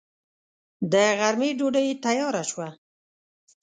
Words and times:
د 0.91 0.93
غرمې 1.19 1.49
ډوډۍ 1.57 1.87
تياره 2.05 2.43
شوه. 2.49 2.67